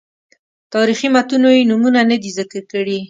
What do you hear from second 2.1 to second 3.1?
دي ذکر کړي.